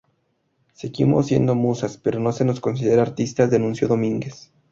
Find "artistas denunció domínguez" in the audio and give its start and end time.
3.03-4.51